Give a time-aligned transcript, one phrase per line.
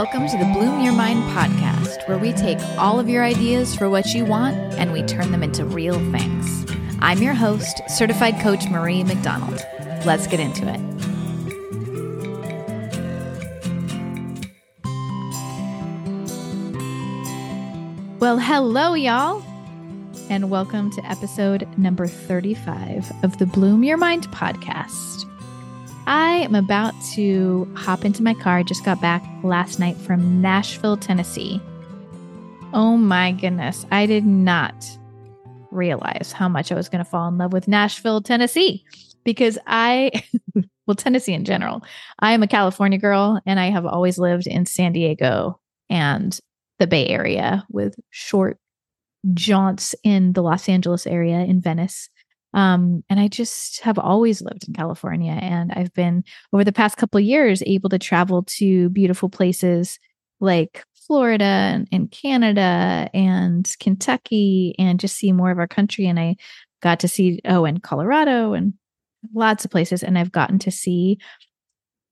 [0.00, 3.90] welcome to the Bloom Your Mind podcast, where we take all of your ideas for
[3.90, 6.64] what you want and we turn them into real things.
[7.00, 9.62] I'm your host, certified coach Marie McDonald.
[10.06, 10.80] Let's get into it.
[18.20, 19.44] Well, hello, y'all,
[20.30, 25.29] and welcome to episode number 35 of the Bloom Your Mind podcast.
[26.10, 28.58] I am about to hop into my car.
[28.58, 31.60] I just got back last night from Nashville, Tennessee.
[32.72, 33.86] Oh my goodness.
[33.92, 34.74] I did not
[35.70, 38.84] realize how much I was going to fall in love with Nashville, Tennessee,
[39.22, 40.10] because I,
[40.88, 41.84] well, Tennessee in general,
[42.18, 46.36] I am a California girl and I have always lived in San Diego and
[46.80, 48.58] the Bay Area with short
[49.32, 52.08] jaunts in the Los Angeles area in Venice.
[52.52, 55.32] Um, and I just have always lived in California.
[55.32, 59.98] And I've been, over the past couple years, able to travel to beautiful places
[60.40, 66.06] like Florida and, and Canada and Kentucky and just see more of our country.
[66.06, 66.36] And I
[66.82, 68.74] got to see, oh, and Colorado and
[69.34, 70.02] lots of places.
[70.02, 71.18] And I've gotten to see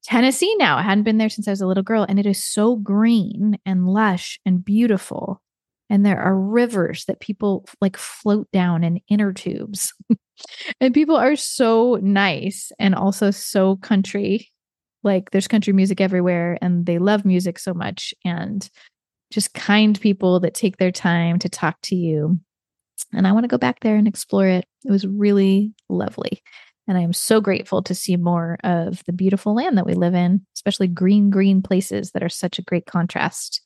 [0.05, 0.77] Tennessee now.
[0.77, 2.07] I hadn't been there since I was a little girl.
[2.09, 5.43] And it is so green and lush and beautiful
[5.91, 9.95] and there are rivers that people like float down in inner tubes.
[10.81, 14.51] and people are so nice and also so country.
[15.05, 18.69] Like there's country music everywhere and they love music so much and
[19.31, 22.39] just kind people that take their time to talk to you.
[23.13, 24.65] And I want to go back there and explore it.
[24.85, 26.43] It was really lovely.
[26.89, 30.15] And I am so grateful to see more of the beautiful land that we live
[30.15, 33.61] in, especially green, green places that are such a great contrast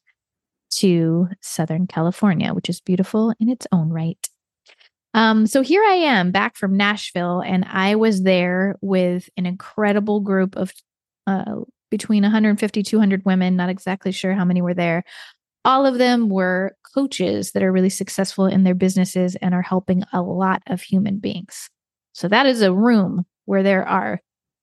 [0.72, 4.28] to Southern California, which is beautiful in its own right.
[5.14, 10.20] Um, so here I am back from Nashville, and I was there with an incredible
[10.20, 10.72] group of
[11.26, 11.56] uh,
[11.90, 15.04] between 150, 200 women, not exactly sure how many were there.
[15.64, 20.02] All of them were coaches that are really successful in their businesses and are helping
[20.12, 21.68] a lot of human beings.
[22.14, 24.20] So that is a room where there are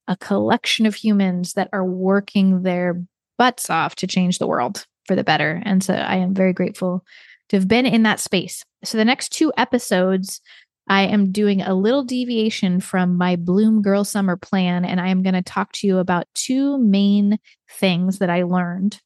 [0.08, 3.02] a collection of humans that are working their
[3.38, 5.62] butts off to change the world for the better.
[5.64, 7.06] And so I am very grateful
[7.50, 8.64] to have been in that space.
[8.84, 10.42] So the next two episodes,
[10.88, 15.22] I am doing a little deviation from my Bloom Girl Summer plan, and I am
[15.22, 17.38] going to talk to you about two main
[17.70, 19.00] things that I learned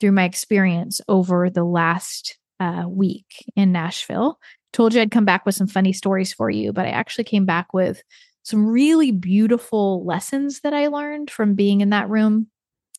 [0.00, 4.38] through my experience over the last uh, week in Nashville.
[4.72, 7.46] Told you I'd come back with some funny stories for you, but I actually came
[7.46, 8.02] back with
[8.42, 12.48] some really beautiful lessons that I learned from being in that room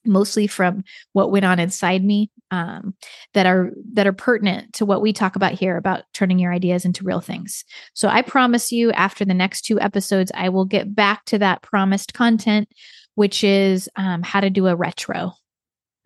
[0.06, 0.84] mostly from
[1.14, 2.94] what went on inside me um,
[3.34, 6.86] that are that are pertinent to what we talk about here about turning your ideas
[6.86, 7.64] into real things.
[7.94, 11.62] So i promise you after the next two episodes i will get back to that
[11.62, 12.70] promised content
[13.20, 15.34] which is um, how to do a retro.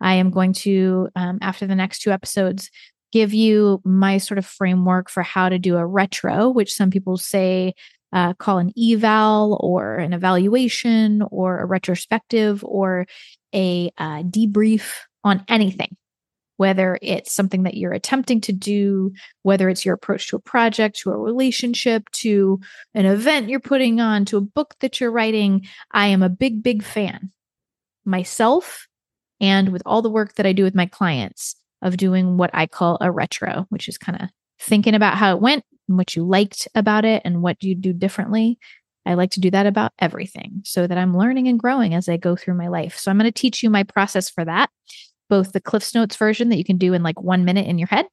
[0.00, 2.72] I am going to um, after the next two episodes
[3.12, 7.16] give you my sort of framework for how to do a retro which some people
[7.16, 7.72] say
[8.12, 13.06] uh, call an eval or an evaluation or a retrospective or
[13.54, 14.92] a uh, debrief
[15.22, 15.96] on anything,
[16.56, 20.98] whether it's something that you're attempting to do, whether it's your approach to a project,
[20.98, 22.60] to a relationship, to
[22.94, 25.66] an event you're putting on, to a book that you're writing.
[25.92, 27.30] I am a big, big fan
[28.04, 28.86] myself
[29.40, 32.66] and with all the work that I do with my clients of doing what I
[32.66, 34.28] call a retro, which is kind of
[34.58, 37.92] thinking about how it went and what you liked about it and what you do
[37.92, 38.58] differently.
[39.06, 42.16] I like to do that about everything so that I'm learning and growing as I
[42.16, 42.98] go through my life.
[42.98, 44.70] So I'm going to teach you my process for that,
[45.28, 47.88] both the Cliffs Notes version that you can do in like one minute in your
[47.88, 48.06] head,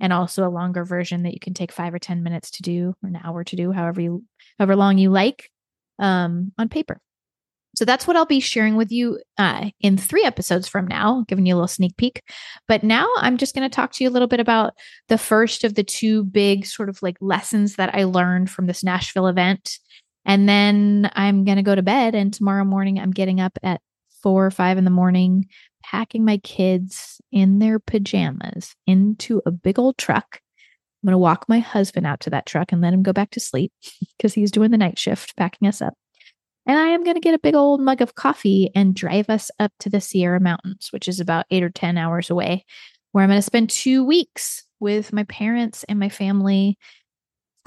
[0.00, 2.94] and also a longer version that you can take five or 10 minutes to do
[3.02, 4.24] or an hour to do, however you,
[4.58, 5.50] however long you like
[5.98, 7.00] um, on paper.
[7.78, 11.46] So that's what I'll be sharing with you uh, in three episodes from now, giving
[11.46, 12.22] you a little sneak peek.
[12.66, 14.74] But now I'm just going to talk to you a little bit about
[15.08, 18.82] the first of the two big sort of like lessons that I learned from this
[18.82, 19.78] Nashville event.
[20.28, 22.14] And then I'm going to go to bed.
[22.14, 23.80] And tomorrow morning, I'm getting up at
[24.22, 25.46] four or five in the morning,
[25.82, 30.40] packing my kids in their pajamas into a big old truck.
[31.02, 33.30] I'm going to walk my husband out to that truck and let him go back
[33.30, 33.72] to sleep
[34.18, 35.94] because he's doing the night shift, packing us up.
[36.66, 39.50] And I am going to get a big old mug of coffee and drive us
[39.58, 42.66] up to the Sierra Mountains, which is about eight or 10 hours away,
[43.12, 46.76] where I'm going to spend two weeks with my parents and my family,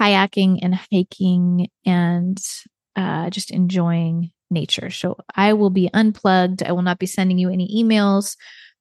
[0.02, 2.38] kayaking and hiking and
[2.96, 4.90] uh, just enjoying nature.
[4.90, 6.62] So I will be unplugged.
[6.62, 8.36] I will not be sending you any emails.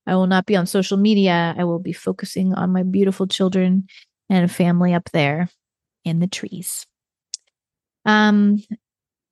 [0.07, 1.53] I will not be on social media.
[1.57, 3.85] I will be focusing on my beautiful children
[4.29, 5.49] and family up there
[6.03, 6.87] in the trees.
[8.05, 8.63] Um,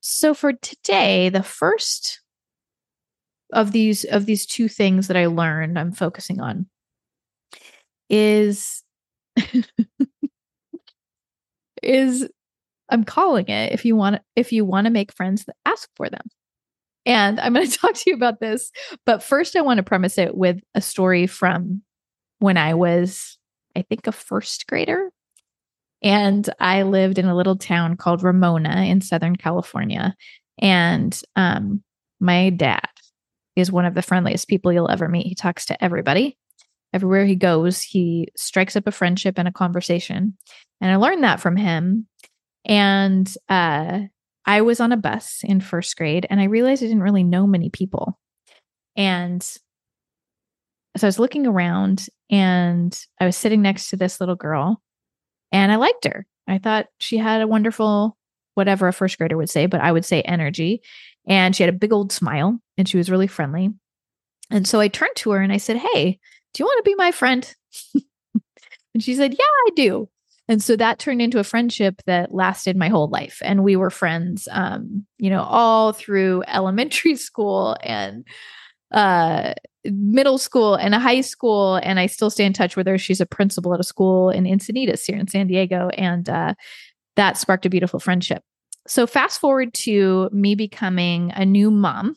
[0.02, 2.22] so for today, the first
[3.52, 6.68] of these of these two things that I learned I'm focusing on
[8.10, 8.84] is
[11.84, 12.28] is
[12.90, 16.26] I'm calling it if you want if you want to make friends ask for them.
[17.06, 18.72] And I'm going to talk to you about this,
[19.06, 21.82] but first I want to premise it with a story from
[22.40, 23.38] when I was
[23.76, 25.12] I think a first grader
[26.02, 30.16] and I lived in a little town called Ramona in Southern California.
[30.60, 31.84] And um,
[32.20, 32.88] my dad
[33.56, 35.28] is one of the friendliest people you'll ever meet.
[35.28, 36.38] He talks to everybody.
[36.94, 40.38] Everywhere he goes, he strikes up a friendship and a conversation.
[40.82, 42.08] And I learned that from him.
[42.66, 44.02] And uh,
[44.46, 47.46] I was on a bus in first grade and I realized I didn't really know
[47.46, 48.20] many people.
[48.96, 49.60] And so
[51.04, 54.82] I was looking around and I was sitting next to this little girl
[55.52, 56.26] and I liked her.
[56.48, 58.18] I thought she had a wonderful,
[58.56, 60.82] whatever a first grader would say, but I would say energy.
[61.28, 63.70] And she had a big old smile and she was really friendly.
[64.50, 66.20] And so I turned to her and I said, Hey,
[66.54, 67.56] do you want to be my friend?
[68.94, 70.10] and she said, Yeah, I do.
[70.48, 73.40] And so that turned into a friendship that lasted my whole life.
[73.44, 78.26] And we were friends, um, you know, all through elementary school and
[78.92, 79.54] uh,
[79.86, 82.98] middle school and high school, and I still stay in touch with her.
[82.98, 86.56] She's a principal at a school in Encinitas here in San Diego, and uh,
[87.16, 88.44] that sparked a beautiful friendship.
[88.88, 92.16] So fast forward to me becoming a new mom.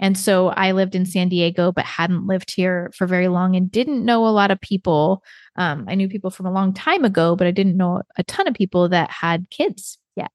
[0.00, 3.70] And so I lived in San Diego, but hadn't lived here for very long and
[3.70, 5.22] didn't know a lot of people.
[5.56, 8.46] Um, I knew people from a long time ago, but I didn't know a ton
[8.46, 10.30] of people that had kids yet.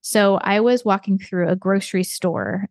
[0.00, 2.68] So I was walking through a grocery store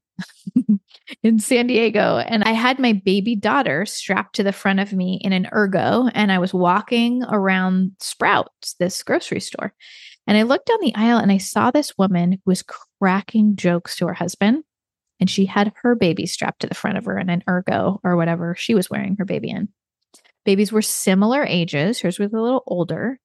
[1.23, 2.17] in San Diego.
[2.17, 6.09] And I had my baby daughter strapped to the front of me in an ergo.
[6.13, 9.73] And I was walking around Sprouts, this grocery store.
[10.27, 12.63] And I looked down the aisle and I saw this woman who was
[12.99, 14.63] cracking jokes to her husband.
[15.21, 18.17] And she had her baby strapped to the front of her in an ergo or
[18.17, 19.69] whatever she was wearing her baby in.
[20.43, 22.01] Babies were similar ages.
[22.01, 23.19] Hers was a little older.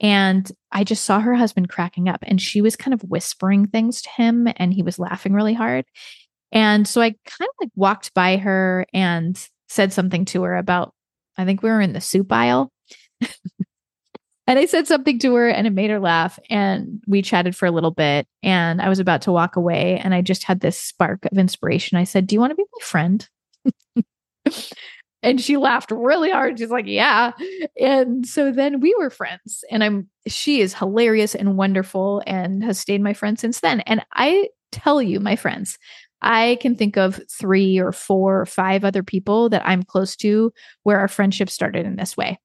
[0.00, 4.02] And I just saw her husband cracking up and she was kind of whispering things
[4.02, 5.86] to him and he was laughing really hard.
[6.52, 10.94] And so I kind of like walked by her and said something to her about,
[11.38, 12.72] I think we were in the soup aisle.
[14.46, 16.38] and I said something to her and it made her laugh.
[16.48, 18.26] And we chatted for a little bit.
[18.42, 21.98] And I was about to walk away and I just had this spark of inspiration.
[21.98, 23.28] I said, Do you want to be my friend?
[25.22, 26.58] and she laughed really hard.
[26.58, 27.32] She's like, Yeah.
[27.80, 29.64] And so then we were friends.
[29.70, 33.80] And I'm, she is hilarious and wonderful and has stayed my friend since then.
[33.80, 35.76] And I tell you, my friends,
[36.22, 40.52] I can think of three or four or five other people that I'm close to
[40.84, 42.38] where our friendship started in this way.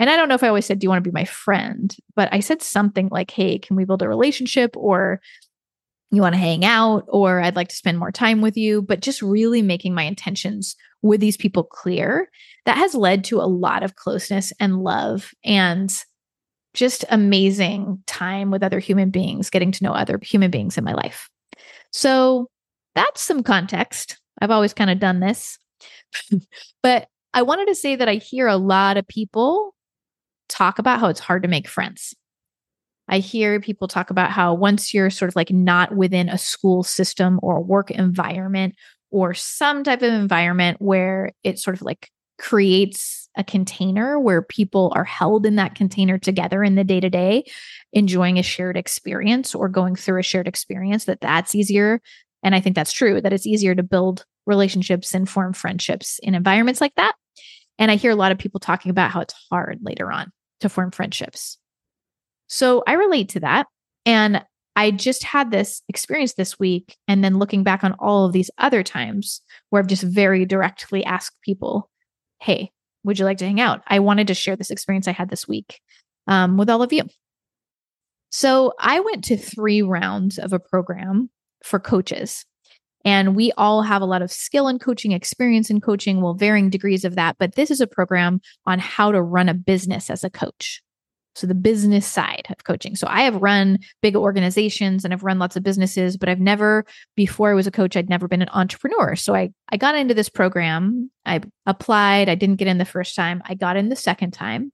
[0.00, 1.94] And I don't know if I always said, Do you want to be my friend?
[2.16, 4.74] But I said something like, Hey, can we build a relationship?
[4.76, 5.20] Or
[6.10, 7.04] you want to hang out?
[7.06, 8.80] Or I'd like to spend more time with you.
[8.80, 12.30] But just really making my intentions with these people clear
[12.64, 15.94] that has led to a lot of closeness and love and
[16.72, 20.94] just amazing time with other human beings, getting to know other human beings in my
[20.94, 21.28] life.
[21.92, 22.48] So
[22.94, 24.18] that's some context.
[24.40, 25.58] I've always kind of done this.
[26.82, 29.74] but I wanted to say that I hear a lot of people
[30.60, 32.14] talk about how it's hard to make friends.
[33.08, 36.82] I hear people talk about how once you're sort of like not within a school
[36.82, 38.74] system or a work environment
[39.10, 44.92] or some type of environment where it sort of like creates a container where people
[44.94, 47.42] are held in that container together in the day to day,
[47.94, 52.02] enjoying a shared experience or going through a shared experience, that that's easier
[52.42, 56.34] and I think that's true that it's easier to build relationships and form friendships in
[56.34, 57.14] environments like that.
[57.78, 60.30] And I hear a lot of people talking about how it's hard later on
[60.60, 61.58] to form friendships.
[62.46, 63.66] So I relate to that.
[64.06, 64.44] And
[64.76, 66.96] I just had this experience this week.
[67.06, 71.04] And then looking back on all of these other times where I've just very directly
[71.04, 71.90] asked people,
[72.40, 72.70] Hey,
[73.04, 73.82] would you like to hang out?
[73.86, 75.80] I wanted to share this experience I had this week
[76.26, 77.02] um, with all of you.
[78.30, 81.30] So I went to three rounds of a program
[81.64, 82.44] for coaches.
[83.04, 86.70] And we all have a lot of skill in coaching, experience in coaching, well, varying
[86.70, 87.36] degrees of that.
[87.38, 90.82] But this is a program on how to run a business as a coach.
[91.36, 92.96] So, the business side of coaching.
[92.96, 96.84] So, I have run big organizations and I've run lots of businesses, but I've never,
[97.14, 99.14] before I was a coach, I'd never been an entrepreneur.
[99.14, 101.10] So, I, I got into this program.
[101.24, 102.28] I applied.
[102.28, 103.42] I didn't get in the first time.
[103.46, 104.72] I got in the second time.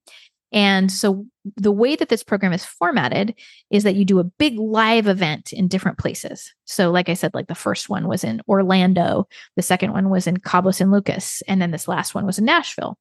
[0.53, 1.27] And so
[1.57, 3.35] the way that this program is formatted
[3.71, 6.55] is that you do a big live event in different places.
[6.65, 10.27] So, like I said, like the first one was in Orlando, the second one was
[10.27, 12.97] in Cabo San Lucas, and then this last one was in Nashville.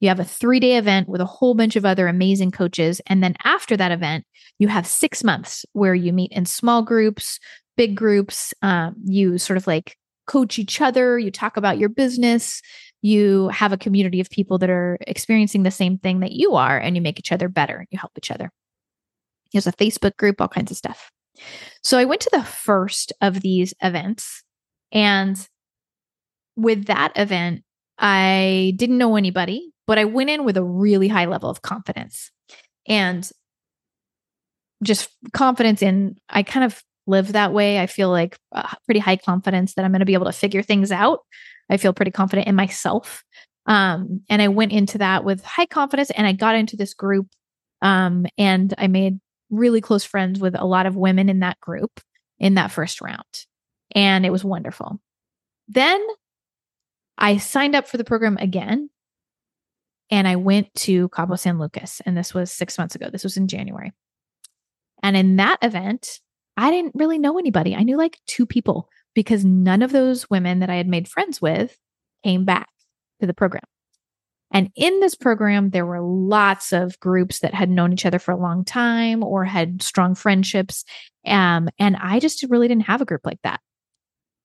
[0.00, 3.00] You have a three day event with a whole bunch of other amazing coaches.
[3.06, 4.24] And then after that event,
[4.58, 7.40] you have six months where you meet in small groups,
[7.76, 8.52] big groups.
[8.62, 12.60] Um, you sort of like coach each other, you talk about your business,
[13.02, 16.78] you have a community of people that are experiencing the same thing that you are,
[16.78, 17.86] and you make each other better.
[17.90, 18.50] You help each other.
[19.52, 21.10] There's a Facebook group, all kinds of stuff.
[21.82, 24.42] So I went to the first of these events.
[24.92, 25.36] And
[26.56, 27.62] with that event,
[27.98, 32.30] I didn't know anybody, but I went in with a really high level of confidence
[32.88, 33.28] and
[34.82, 37.78] just confidence in, I kind of live that way.
[37.78, 40.62] I feel like uh, pretty high confidence that I'm going to be able to figure
[40.62, 41.20] things out.
[41.70, 43.24] I feel pretty confident in myself.
[43.66, 47.26] Um, and I went into that with high confidence and I got into this group
[47.82, 49.18] um, and I made
[49.50, 52.00] really close friends with a lot of women in that group
[52.38, 53.24] in that first round.
[53.94, 55.00] And it was wonderful.
[55.68, 56.04] Then
[57.18, 58.90] I signed up for the program again
[60.10, 62.00] and I went to Cabo San Lucas.
[62.06, 63.08] And this was six months ago.
[63.10, 63.92] This was in January.
[65.02, 66.20] And in that event,
[66.56, 67.74] I didn't really know anybody.
[67.74, 71.40] I knew like two people because none of those women that I had made friends
[71.40, 71.76] with
[72.22, 72.68] came back
[73.20, 73.64] to the program.
[74.52, 78.30] And in this program, there were lots of groups that had known each other for
[78.30, 80.84] a long time or had strong friendships.
[81.26, 83.60] Um, and I just really didn't have a group like that.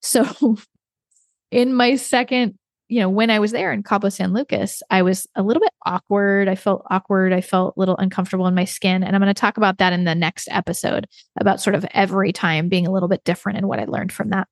[0.01, 0.57] So,
[1.51, 5.27] in my second, you know, when I was there in Cabo San Lucas, I was
[5.35, 6.47] a little bit awkward.
[6.47, 7.33] I felt awkward.
[7.33, 9.03] I felt a little uncomfortable in my skin.
[9.03, 11.07] And I'm going to talk about that in the next episode
[11.39, 14.29] about sort of every time being a little bit different and what I learned from
[14.29, 14.47] that.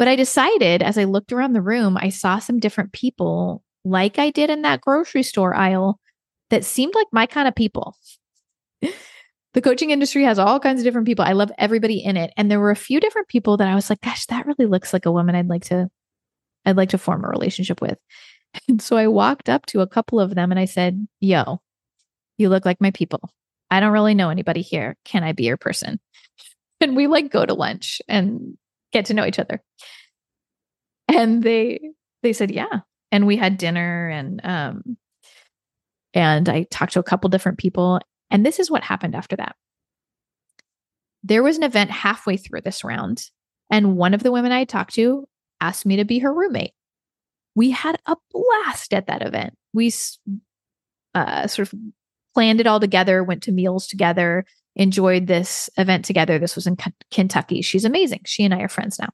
[0.00, 4.18] But I decided as I looked around the room, I saw some different people like
[4.18, 6.00] I did in that grocery store aisle
[6.48, 7.94] that seemed like my kind of people.
[8.80, 11.26] the coaching industry has all kinds of different people.
[11.26, 12.32] I love everybody in it.
[12.38, 14.94] And there were a few different people that I was like, gosh, that really looks
[14.94, 15.90] like a woman I'd like to
[16.64, 17.98] I'd like to form a relationship with.
[18.68, 21.60] And so I walked up to a couple of them and I said, Yo,
[22.38, 23.20] you look like my people.
[23.70, 24.96] I don't really know anybody here.
[25.04, 26.00] Can I be your person?
[26.82, 28.56] And we like go to lunch and
[28.92, 29.62] get to know each other.
[31.08, 31.80] And they
[32.22, 32.80] they said, Yeah,
[33.10, 34.96] and we had dinner and um
[36.12, 39.56] and I talked to a couple different people and this is what happened after that.
[41.22, 43.30] There was an event halfway through this round
[43.70, 45.26] and one of the women I talked to
[45.60, 46.72] asked me to be her roommate.
[47.54, 49.54] We had a blast at that event.
[49.74, 49.92] We
[51.14, 51.78] uh, sort of
[52.34, 54.44] planned it all together, went to meals together,
[54.80, 56.38] enjoyed this event together.
[56.38, 57.60] This was in K- Kentucky.
[57.60, 58.22] She's amazing.
[58.24, 59.10] She and I are friends now.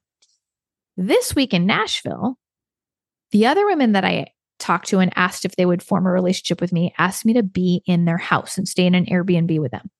[0.95, 2.37] This week in Nashville,
[3.31, 4.27] the other women that I
[4.59, 7.43] talked to and asked if they would form a relationship with me asked me to
[7.43, 9.91] be in their house and stay in an Airbnb with them.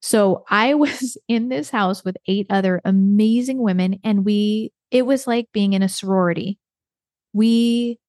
[0.00, 5.28] So I was in this house with eight other amazing women, and we, it was
[5.28, 6.58] like being in a sorority.
[7.32, 8.00] We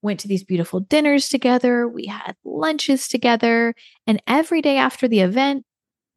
[0.00, 3.74] went to these beautiful dinners together, we had lunches together,
[4.06, 5.66] and every day after the event,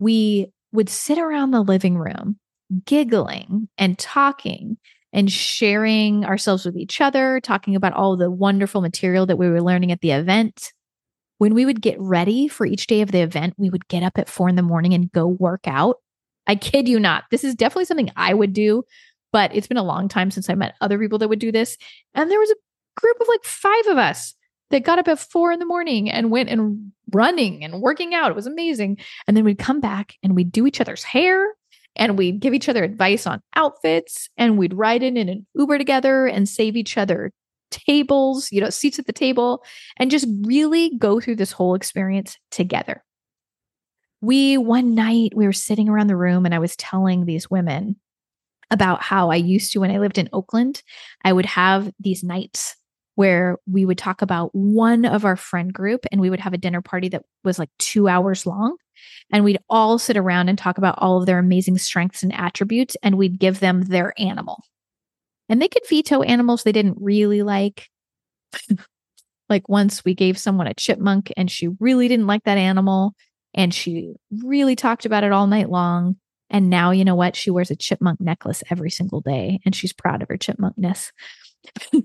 [0.04, 2.38] we would sit around the living room
[2.86, 4.78] giggling and talking
[5.12, 9.62] and sharing ourselves with each other, talking about all the wonderful material that we were
[9.62, 10.74] learning at the event.
[11.38, 14.18] When we would get ready for each day of the event, we would get up
[14.18, 15.98] at four in the morning and go work out.
[16.48, 17.26] I kid you not.
[17.32, 18.84] This is definitely something I would do,
[19.32, 21.78] but it's been a long time since I met other people that would do this.
[22.16, 24.34] And there was a group of like five of us
[24.72, 28.32] that got up at four in the morning and went and running and working out.
[28.32, 28.98] It was amazing.
[29.28, 31.54] And then we'd come back and we'd do each other's hair
[31.96, 35.78] and we'd give each other advice on outfits and we'd ride in in an Uber
[35.78, 37.32] together and save each other
[37.72, 39.64] tables, you know, seats at the table
[39.98, 43.04] and just really go through this whole experience together.
[44.22, 47.98] We one night we were sitting around the room and I was telling these women
[48.72, 50.82] about how I used to when I lived in Oakland,
[51.24, 52.76] I would have these nights
[53.16, 56.58] where we would talk about one of our friend group and we would have a
[56.58, 58.76] dinner party that was like 2 hours long
[59.32, 62.96] and we'd all sit around and talk about all of their amazing strengths and attributes
[63.04, 64.64] and we'd give them their animal.
[65.50, 67.90] And they could veto animals they didn't really like.
[69.50, 73.14] like once we gave someone a chipmunk and she really didn't like that animal
[73.54, 76.16] and she really talked about it all night long.
[76.50, 77.36] And now, you know what?
[77.36, 81.12] She wears a chipmunk necklace every single day and she's proud of her chipmunkness.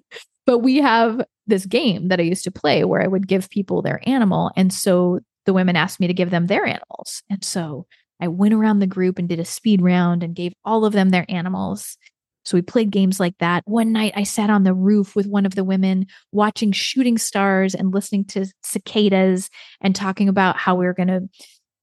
[0.49, 3.83] but we have this game that I used to play where I would give people
[3.83, 4.51] their animal.
[4.57, 7.23] And so the women asked me to give them their animals.
[7.29, 7.87] And so
[8.19, 11.11] I went around the group and did a speed round and gave all of them
[11.11, 11.99] their animals.
[12.47, 13.63] So we played games like that.
[13.67, 17.75] One night I sat on the roof with one of the women watching shooting stars
[17.75, 19.51] and listening to cicadas
[19.83, 21.29] and talking about how we were going to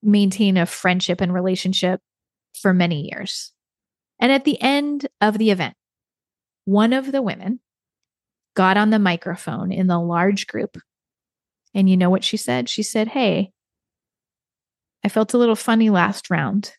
[0.01, 2.01] maintain a friendship and relationship
[2.59, 3.51] for many years.
[4.19, 5.75] And at the end of the event,
[6.63, 7.59] one of the women
[8.55, 10.77] got on the microphone in the large group.
[11.73, 12.69] And you know what she said?
[12.69, 13.51] She said, Hey,
[15.03, 16.73] I felt a little funny last round.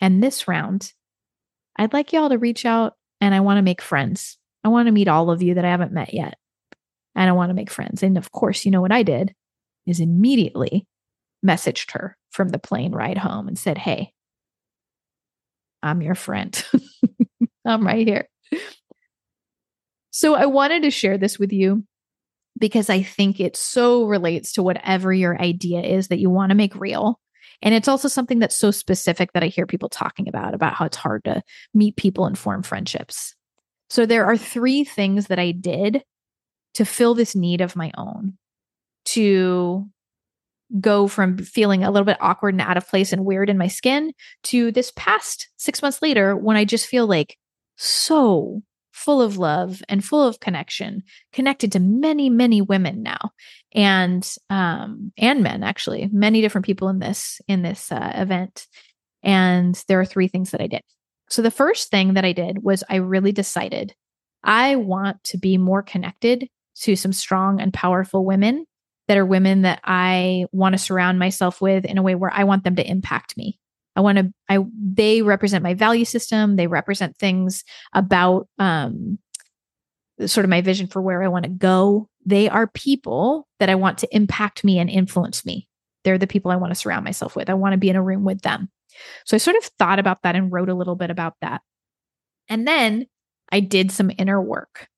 [0.00, 0.92] And this round,
[1.76, 4.38] I'd like y'all to reach out and I want to make friends.
[4.62, 6.34] I want to meet all of you that I haven't met yet.
[7.14, 8.02] And I want to make friends.
[8.02, 9.34] And of course, you know what I did
[9.86, 10.86] is immediately
[11.44, 14.12] messaged her from the plane ride home and said, Hey,
[15.82, 16.64] I'm your friend.
[17.66, 18.28] I'm right here.
[20.16, 21.82] So I wanted to share this with you
[22.56, 26.54] because I think it so relates to whatever your idea is that you want to
[26.54, 27.18] make real.
[27.62, 30.84] And it's also something that's so specific that I hear people talking about, about how
[30.84, 31.42] it's hard to
[31.74, 33.34] meet people and form friendships.
[33.90, 36.04] So there are three things that I did
[36.74, 38.34] to fill this need of my own
[39.06, 39.90] to
[40.80, 43.66] go from feeling a little bit awkward and out of place and weird in my
[43.66, 44.12] skin
[44.44, 47.36] to this past six months later when I just feel like
[47.74, 48.62] so
[48.94, 53.32] full of love and full of connection, connected to many, many women now,
[53.74, 58.66] and um, and men actually, many different people in this in this uh, event.
[59.22, 60.82] And there are three things that I did.
[61.28, 63.94] So the first thing that I did was I really decided
[64.44, 66.48] I want to be more connected
[66.82, 68.66] to some strong and powerful women
[69.08, 72.44] that are women that I want to surround myself with in a way where I
[72.44, 73.58] want them to impact me.
[73.96, 79.18] I want to I they represent my value system, they represent things about um
[80.26, 82.08] sort of my vision for where I want to go.
[82.24, 85.68] They are people that I want to impact me and influence me.
[86.04, 87.50] They're the people I want to surround myself with.
[87.50, 88.70] I want to be in a room with them.
[89.24, 91.62] So I sort of thought about that and wrote a little bit about that.
[92.48, 93.06] And then
[93.50, 94.88] I did some inner work.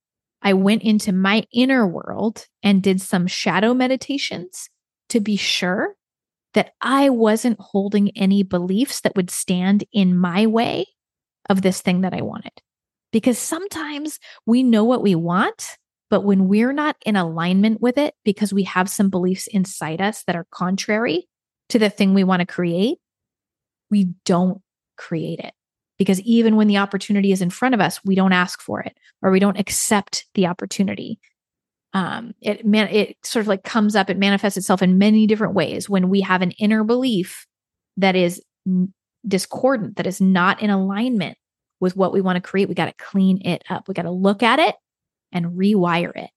[0.43, 4.69] I went into my inner world and did some shadow meditations
[5.09, 5.97] to be sure
[6.57, 10.87] that I wasn't holding any beliefs that would stand in my way
[11.51, 12.53] of this thing that I wanted.
[13.13, 15.77] Because sometimes we know what we want,
[16.09, 20.25] but when we're not in alignment with it because we have some beliefs inside us
[20.27, 21.29] that are contrary
[21.69, 22.99] to the thing we want to create,
[23.91, 24.63] we don't
[24.97, 25.53] create it.
[25.99, 28.97] Because even when the opportunity is in front of us, we don't ask for it
[29.23, 31.19] or we don't accept the opportunity
[31.97, 35.55] um, it man it sort of like comes up it manifests itself in many different
[35.55, 37.47] ways when we have an inner belief
[37.97, 38.43] that is
[39.27, 41.39] discordant that is not in alignment
[41.81, 42.69] with what we want to create.
[42.69, 43.89] We got to clean it up.
[43.89, 44.75] We got to look at it
[45.33, 46.29] and rewire it.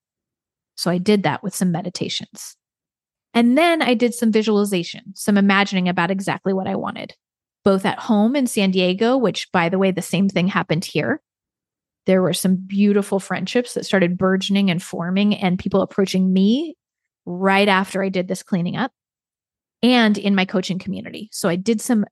[0.76, 2.56] So i did that with some meditations.
[3.34, 7.16] And then i did some visualization some imagining about exactly what i wanted
[7.66, 11.22] both at home in san diego which by the way the same thing happened here
[12.06, 16.76] there were some beautiful friendships that started burgeoning and forming, and people approaching me
[17.26, 18.92] right after I did this cleaning up
[19.84, 21.30] and in my coaching community.
[21.32, 22.06] So I did some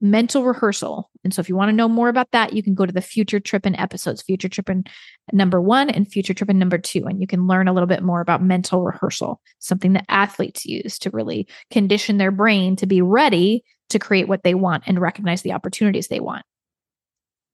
[0.00, 1.10] mental rehearsal.
[1.24, 3.00] And so if you want to know more about that, you can go to the
[3.00, 4.84] Future trip Trippin' episodes, Future trip Trippin'
[5.32, 7.04] number one and Future trip Trippin' number two.
[7.06, 10.98] And you can learn a little bit more about mental rehearsal, something that athletes use
[11.00, 15.42] to really condition their brain to be ready to create what they want and recognize
[15.42, 16.44] the opportunities they want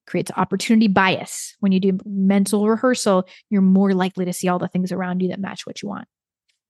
[0.06, 1.54] creates opportunity bias.
[1.60, 5.28] When you do mental rehearsal, you're more likely to see all the things around you
[5.28, 6.08] that match what you want.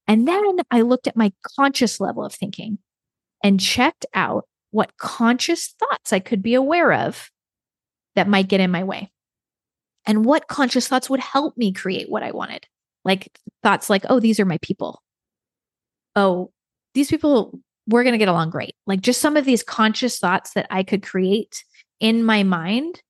[0.07, 2.79] And then I looked at my conscious level of thinking
[3.42, 7.31] and checked out what conscious thoughts I could be aware of
[8.16, 9.11] that might get in my way.
[10.07, 12.66] And what conscious thoughts would help me create what I wanted.
[13.05, 13.31] Like
[13.62, 15.03] thoughts like, oh, these are my people.
[16.16, 16.51] Oh,
[16.94, 18.75] these people, we're going to get along great.
[18.87, 21.64] Like just some of these conscious thoughts that I could create
[22.01, 23.01] in my mind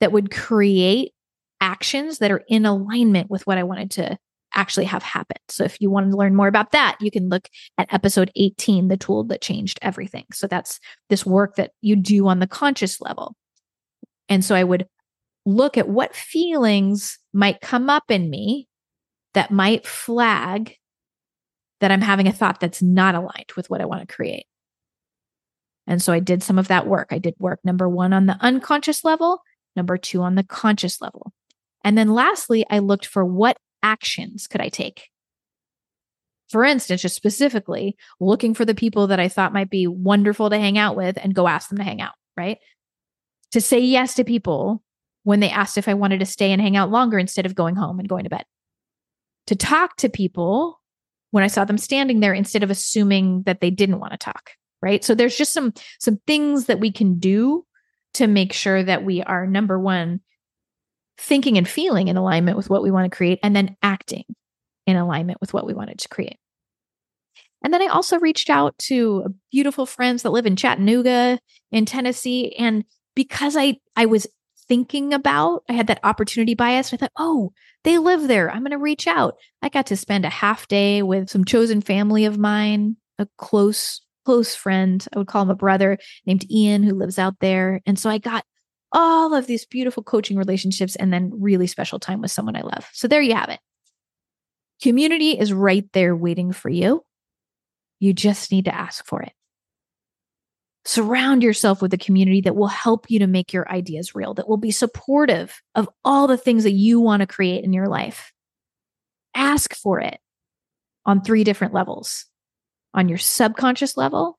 [0.00, 1.12] that would create
[1.60, 4.18] actions that are in alignment with what I wanted to
[4.54, 5.36] actually have happen.
[5.48, 8.88] So if you want to learn more about that, you can look at episode 18,
[8.88, 10.24] the tool that changed everything.
[10.32, 10.80] So that's
[11.10, 13.34] this work that you do on the conscious level.
[14.28, 14.86] And so I would
[15.44, 18.66] look at what feelings might come up in me
[19.34, 20.76] that might flag
[21.80, 24.46] that I'm having a thought that's not aligned with what I want to create.
[25.86, 27.08] And so I did some of that work.
[27.10, 29.42] I did work number one on the unconscious level
[29.76, 31.32] number two on the conscious level.
[31.84, 35.08] And then lastly, I looked for what actions could I take?
[36.48, 40.58] For instance, just specifically looking for the people that I thought might be wonderful to
[40.58, 42.58] hang out with and go ask them to hang out, right?
[43.52, 44.82] To say yes to people
[45.24, 47.74] when they asked if I wanted to stay and hang out longer instead of going
[47.74, 48.44] home and going to bed.
[49.48, 50.80] To talk to people
[51.32, 54.52] when I saw them standing there instead of assuming that they didn't want to talk,
[54.80, 55.04] right?
[55.04, 57.64] So there's just some some things that we can do
[58.16, 60.20] to make sure that we are number one,
[61.18, 64.24] thinking and feeling in alignment with what we want to create, and then acting
[64.86, 66.38] in alignment with what we wanted to create.
[67.64, 71.38] And then I also reached out to beautiful friends that live in Chattanooga
[71.72, 72.54] in Tennessee.
[72.56, 74.26] And because I, I was
[74.68, 76.92] thinking about, I had that opportunity bias.
[76.92, 77.52] I thought, oh,
[77.82, 78.50] they live there.
[78.50, 79.36] I'm going to reach out.
[79.62, 84.02] I got to spend a half day with some chosen family of mine, a close
[84.26, 85.06] close friend.
[85.14, 87.80] I would call him a brother named Ian who lives out there.
[87.86, 88.44] And so I got
[88.90, 92.88] all of these beautiful coaching relationships and then really special time with someone I love.
[92.92, 93.60] So there you have it.
[94.82, 97.02] Community is right there waiting for you.
[98.00, 99.32] You just need to ask for it.
[100.84, 104.48] Surround yourself with a community that will help you to make your ideas real, that
[104.48, 108.32] will be supportive of all the things that you want to create in your life.
[109.36, 110.18] Ask for it
[111.04, 112.26] on three different levels
[112.96, 114.38] on your subconscious level.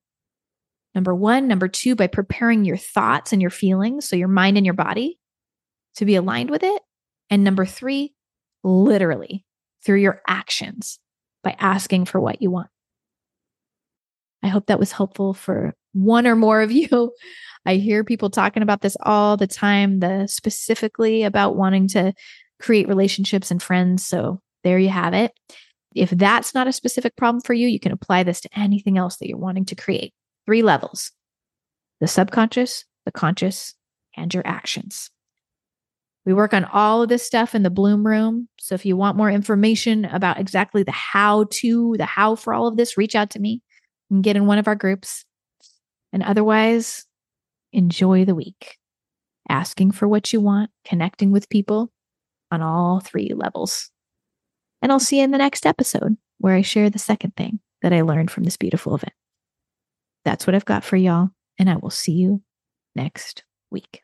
[0.96, 1.48] Number one.
[1.48, 5.20] Number two, by preparing your thoughts and your feelings, so your mind and your body
[5.96, 6.82] to be aligned with it.
[7.30, 8.13] And number three,
[8.63, 9.46] literally
[9.86, 11.00] through your actions
[11.43, 12.70] by asking for what you want.
[14.43, 17.13] I hope that was helpful for one or more of you.
[17.65, 22.13] I hear people talking about this all the time, the specifically about wanting to
[22.60, 24.06] create relationships and friends.
[24.06, 25.32] So there you have it.
[26.02, 29.18] If that's not a specific problem for you, you can apply this to anything else
[29.18, 30.14] that you're wanting to create.
[30.46, 31.12] Three levels
[32.00, 33.74] the subconscious, the conscious,
[34.16, 35.10] and your actions.
[36.26, 38.50] We work on all of this stuff in the Bloom Room.
[38.60, 42.68] So if you want more information about exactly the how to, the how for all
[42.68, 43.62] of this, reach out to me
[44.12, 45.24] and get in one of our groups.
[46.12, 47.06] And otherwise,
[47.72, 48.78] enjoy the week,
[49.48, 51.92] asking for what you want, connecting with people
[52.52, 53.90] on all three levels.
[54.82, 57.94] And I'll see you in the next episode where I share the second thing that
[57.94, 59.13] I learned from this beautiful event.
[60.26, 62.42] That's what I've got for y'all, and I will see you
[62.96, 64.04] next week.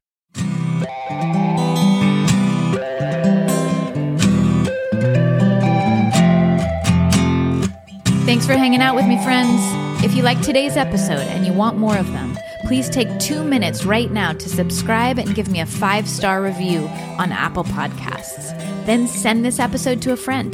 [8.25, 9.62] Thanks for hanging out with me, friends.
[10.03, 13.86] If you like today's episode and you want more of them, please take two minutes
[13.86, 16.88] right now to subscribe and give me a five star review
[17.19, 18.72] on Apple Podcasts.
[18.85, 20.53] Then send this episode to a friend.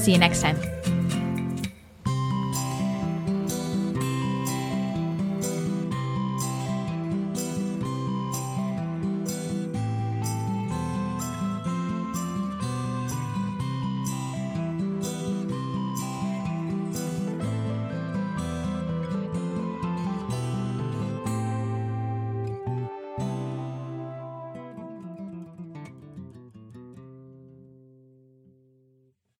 [0.00, 0.75] See you next time.